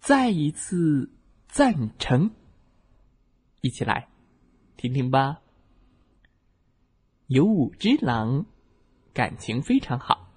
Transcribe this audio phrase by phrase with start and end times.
[0.00, 1.10] 再一次
[1.46, 2.30] 赞成，
[3.60, 4.08] 一起来
[4.78, 5.42] 听听吧。
[7.26, 8.46] 有五只狼，
[9.12, 10.32] 感情非常好。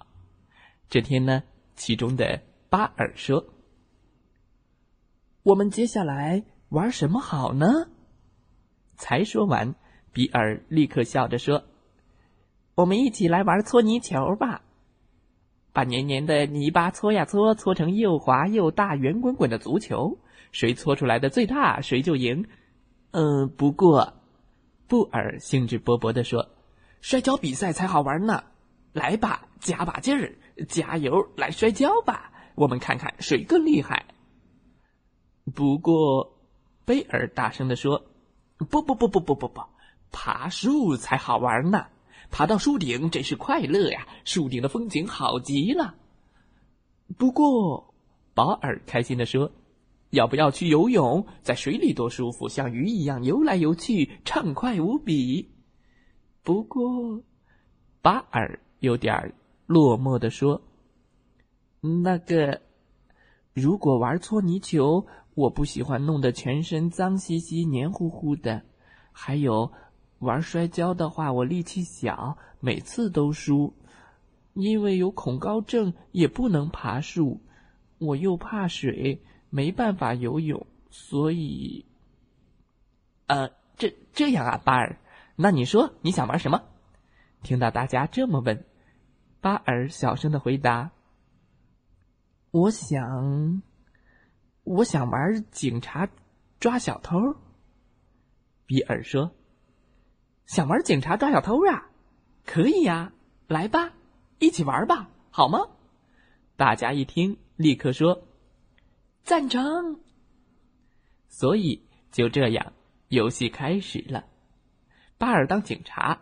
[0.90, 1.42] 这天呢，
[1.76, 3.54] 其中的巴尔说
[5.42, 7.66] ：“我们接下来玩什么好呢？”
[8.96, 9.74] 才说完，
[10.12, 11.64] 比尔立刻笑着说
[12.76, 14.62] ：“我们一起来玩搓泥球吧。”
[15.74, 20.16] 把黏黏的泥巴搓呀搓，搓成又滑又大、圆滚滚的足球。
[20.52, 22.46] 谁搓出来的最大，谁就赢。
[23.10, 24.14] 嗯，不过，
[24.86, 26.50] 布尔兴致勃勃地说
[27.02, 28.44] ：“摔跤比赛才好玩呢！
[28.92, 30.36] 来吧，加把劲儿，
[30.68, 32.30] 加油，来摔跤吧！
[32.54, 34.06] 我们看看谁更厉害。”
[35.56, 36.38] 不过，
[36.84, 38.04] 贝尔大声地说
[38.70, 39.60] ：“不不不不不不不，
[40.12, 41.86] 爬树才好玩呢！”
[42.34, 44.08] 爬到树顶真是快乐呀！
[44.24, 45.94] 树顶的风景好极了。
[47.16, 47.94] 不过，
[48.34, 49.52] 保尔开心的说
[50.10, 51.24] ：“要不要去游泳？
[51.42, 55.48] 在水里多舒服，像鱼一样游来游去，畅快无比。”
[56.42, 57.22] 不过，
[58.02, 59.32] 巴尔有点
[59.66, 60.60] 落寞的说
[62.02, 62.62] ：“那个，
[63.52, 68.64] 如果玩搓泥球，我不喜欢弄得全身脏兮兮、黏糊糊的，
[69.12, 69.70] 还有。”
[70.24, 73.72] 玩摔跤的话，我力气小，每次都输。
[74.54, 77.40] 因为有恐高症，也不能爬树。
[77.98, 81.86] 我又怕水，没办法游泳，所以……
[83.26, 84.98] 呃，这这样啊，巴尔，
[85.34, 86.62] 那你说你想玩什么？
[87.42, 88.64] 听到大家这么问，
[89.40, 90.92] 巴尔小声的回答
[92.52, 93.62] ：“我想，
[94.62, 96.08] 我想玩警察
[96.60, 97.18] 抓小偷。”
[98.66, 99.32] 比尔说。
[100.46, 101.90] 想玩警察抓小偷啊？
[102.44, 103.12] 可以呀，
[103.48, 103.92] 来吧，
[104.38, 105.68] 一起玩吧，好吗？
[106.56, 108.26] 大家一听，立刻说
[109.22, 110.00] 赞成。
[111.28, 111.82] 所以
[112.12, 112.72] 就这样，
[113.08, 114.24] 游戏开始了。
[115.16, 116.20] 巴尔当警察，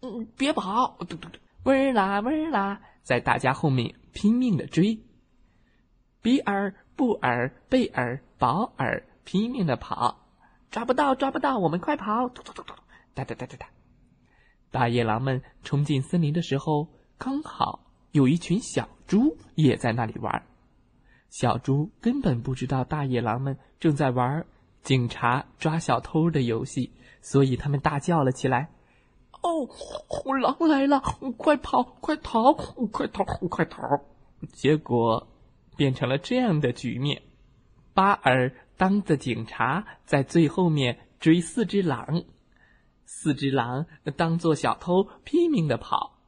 [0.00, 0.98] 嗯，别跑，
[1.64, 5.00] 喂啦喂啦，在大家后面拼命的追。
[6.22, 10.28] 比尔、布尔、贝尔、保尔拼命的跑，
[10.70, 12.30] 抓不到，抓不到，我们快跑！
[13.16, 13.66] 哒哒哒哒哒！
[14.70, 17.80] 大野狼们冲进森林的时候，刚好
[18.12, 20.44] 有一群小猪也在那里玩。
[21.30, 24.44] 小猪根本不知道大野狼们正在玩
[24.82, 28.68] 警察抓小偷的游戏，所以他们大叫了起来
[29.40, 31.00] ：“哦，虎狼来了！
[31.38, 33.80] 快跑，快逃，快逃，快逃！”
[34.52, 35.26] 结果
[35.74, 37.22] 变成了这样的局面：
[37.94, 42.24] 巴尔当着警察，在最后面追四只狼。
[43.06, 43.86] 四只狼
[44.16, 46.18] 当做小偷拼命的跑，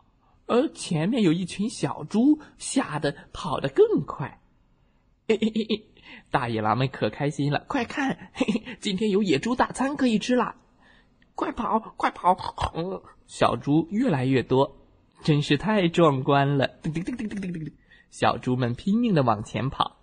[0.46, 4.40] 而前面有一群小猪，吓得跑得更快。
[6.30, 10.54] 大野狼们可开心了，快看，嘿嘿今天有野猪大餐可以吃了！
[11.34, 12.36] 快跑，快跑！
[13.26, 14.78] 小猪越来越多，
[15.22, 16.70] 真是太壮观了！
[18.10, 19.98] 小猪们拼命的往前跑，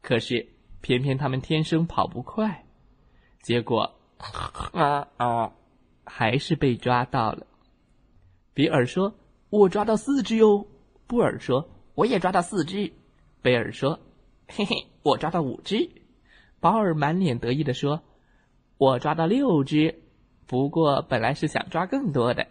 [0.00, 0.48] 可是
[0.80, 2.64] 偏偏他们天生跑不快，
[3.42, 3.96] 结果
[4.72, 5.52] 啊啊！
[6.04, 7.46] 还是被抓到了。
[8.54, 9.14] 比尔说
[9.50, 10.66] ：“我抓到四只哟。”
[11.06, 12.92] 布尔说：“我也抓到四只。”
[13.42, 14.00] 贝尔说
[14.48, 15.90] ：“嘿嘿，我抓到五只。”
[16.60, 18.02] 保尔满脸得意的说
[18.78, 20.02] ：“我抓到六只，
[20.46, 22.46] 不过本来是想抓更多的。”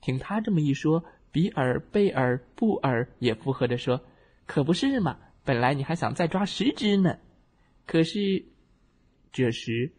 [0.00, 4.00] 听他这么一说，比尔、贝尔、布尔也附和着说
[4.46, 7.18] ：“可不是嘛，本来你还想再抓十只呢。”
[7.86, 8.44] 可是，
[9.32, 9.92] 这时，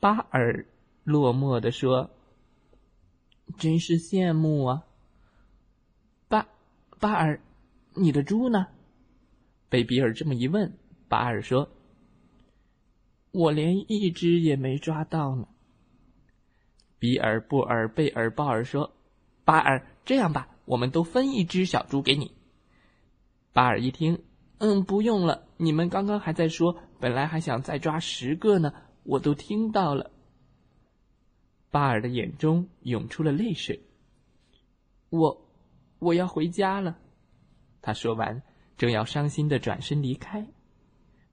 [0.00, 0.66] 巴尔。
[1.08, 2.10] 落寞的说
[3.56, 4.84] ：“真是羡慕啊，
[6.28, 6.46] 巴
[7.00, 7.40] 巴尔，
[7.94, 8.66] 你的猪呢？”
[9.70, 10.76] 被比尔这么一问，
[11.08, 11.70] 巴尔说
[13.32, 15.48] ：“我连一只也没抓到呢。”
[17.00, 18.92] 比尔、布尔、贝尔、鲍尔说
[19.46, 22.32] ：“巴尔，这样吧，我们都分一只小猪给你。”
[23.54, 24.22] 巴尔一听
[24.60, 30.10] ：“嗯，不用了，你们刚刚还在说，本来还想再抓十个呢，我都听到了。”
[31.70, 33.82] 巴尔的眼中涌出了泪水。
[35.10, 35.46] 我，
[35.98, 36.98] 我要回家了。
[37.80, 38.42] 他说完，
[38.76, 40.46] 正要伤心的转身离开，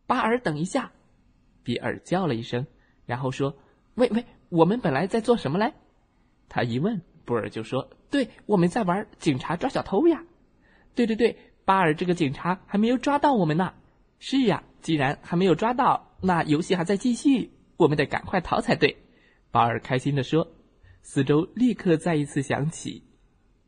[0.08, 0.92] 巴尔，等一下！
[1.64, 2.68] 比尔叫了一声，
[3.06, 3.58] 然后说
[3.96, 5.74] ：“喂喂，我们本来在做什么嘞？”
[6.48, 10.24] 他一问，布尔就说：“对，我们在玩警察抓小偷呀。
[10.94, 13.74] ”“对对对，巴尔这个警察还没有抓到我们呢。
[14.20, 18.98] ”“是呀，既然还没有抓到，那游戏还在继续，我们得赶快逃才对。”
[19.56, 20.46] 巴尔开心地说。
[21.02, 23.02] 四周立刻再一次响起：“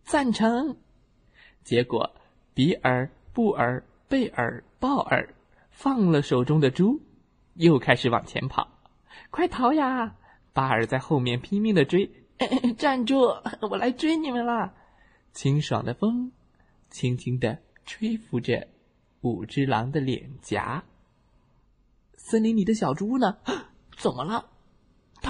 [0.04, 0.75] 赞成。”
[1.63, 2.13] 结果，
[2.54, 5.34] 比尔、布尔、贝尔、鲍尔
[5.69, 7.00] 放了手中的猪，
[7.54, 8.68] 又开始往前跑。
[9.30, 10.13] 快逃呀！
[10.51, 12.12] 巴尔在后面拼命的追。
[12.78, 13.22] 站住！
[13.62, 14.74] 我来追你们了。
[15.31, 16.34] 清爽的风，
[16.89, 18.68] 轻轻的吹拂着
[19.22, 20.84] 五只狼的脸颊。
[22.16, 23.38] 森林里的小猪呢？
[23.95, 24.50] 怎么了？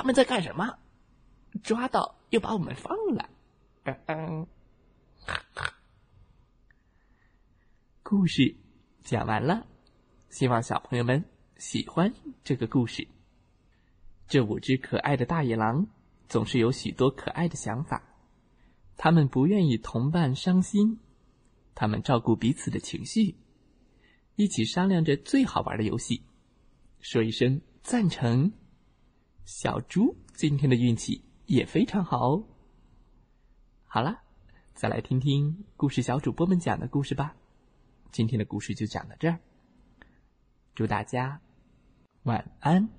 [0.08, 0.80] 他们在干什么？
[1.62, 3.30] 抓到又把我们放了。
[3.84, 4.48] 嗯嗯。
[8.04, 8.56] 故事
[9.04, 9.68] 讲完了，
[10.30, 11.26] 希望小朋友们
[11.58, 12.14] 喜欢
[12.46, 13.06] 这个故事。
[14.30, 15.88] 这五只可爱的大野狼
[16.30, 18.02] 总是有许多可爱的想法，
[18.96, 21.02] 他们不愿意同伴伤心，
[21.76, 23.36] 他们照顾彼此的情绪，
[24.38, 26.24] 一起商量着最好玩的游戏。
[27.02, 28.54] 说一声赞成，
[29.48, 31.24] 小猪今天的运气。
[31.48, 32.44] 也非常好哦。
[33.86, 34.20] 好了，
[34.74, 37.38] 再来听听故事小主播们讲的故事吧。
[38.12, 39.40] 今天的故事就讲到这儿，
[40.76, 41.40] 祝大家
[42.24, 42.90] 晚安，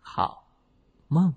[0.00, 0.52] 好
[1.08, 1.34] 梦。